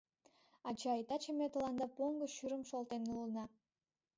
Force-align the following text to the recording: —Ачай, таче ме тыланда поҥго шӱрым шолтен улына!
—Ачай, 0.67 1.01
таче 1.07 1.31
ме 1.33 1.47
тыланда 1.53 1.87
поҥго 1.97 2.27
шӱрым 2.35 2.63
шолтен 2.69 3.03
улына! 3.11 3.45